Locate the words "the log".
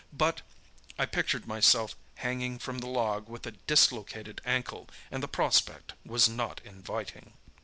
2.79-3.29